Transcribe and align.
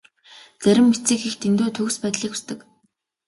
Зарим 0.63 0.87
эцэг 0.95 1.21
эх 1.27 1.35
дэндүү 1.41 1.69
төгс 1.77 1.97
байдлыг 2.03 2.31
хүсдэг. 2.33 2.59